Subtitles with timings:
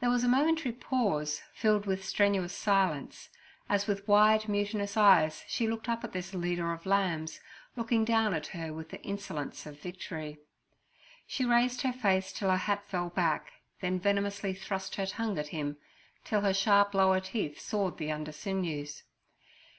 [0.00, 3.30] There was a momentary pause, filled with strenuous silence,
[3.66, 7.40] as with wide, mutinous eyes she looked up at this leader of lambs,
[7.74, 10.36] looking down at her with the insolence of victory.
[11.26, 15.48] She raised her face till her hat fell back, then venomously thrust her tongue at
[15.48, 15.78] him,
[16.24, 19.04] till her sharp lower teeth sawed the under sinews.